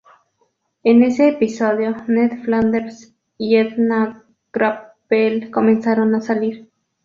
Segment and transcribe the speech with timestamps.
[0.83, 6.71] En ese episodio, Ned Flanders y Edna Krabappel comenzaron a salir.